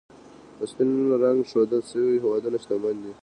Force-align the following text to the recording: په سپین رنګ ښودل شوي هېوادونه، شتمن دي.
په 0.57 0.63
سپین 0.71 0.91
رنګ 1.23 1.39
ښودل 1.49 1.81
شوي 1.91 2.15
هېوادونه، 2.23 2.57
شتمن 2.63 2.95
دي. 3.03 3.13